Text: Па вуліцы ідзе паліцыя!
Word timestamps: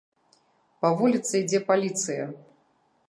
Па 0.85 0.89
вуліцы 1.01 1.33
ідзе 1.41 1.59
паліцыя! 1.71 2.23